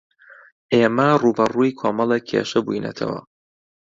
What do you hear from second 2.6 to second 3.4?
بووینەتەوە.